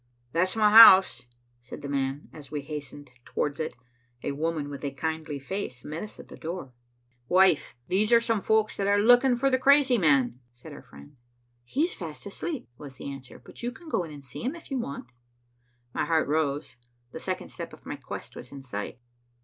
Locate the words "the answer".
12.95-13.37